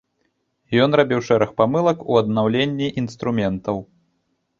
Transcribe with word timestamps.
Ён 0.85 0.95
рабіў 0.99 1.19
шэраг 1.27 1.51
памылак 1.59 1.97
у 2.13 2.17
аднаўленні 2.21 2.87
інструментаў. 3.03 3.77